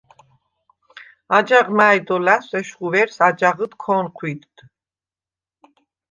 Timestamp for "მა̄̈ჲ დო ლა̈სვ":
1.77-2.51